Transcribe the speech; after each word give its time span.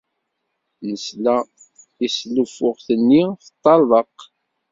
Nesla-as 0.87 1.77
i 2.25 2.27
tleffuɣt-nni 2.27 3.23
teṭṭerḍeq. 3.45 4.17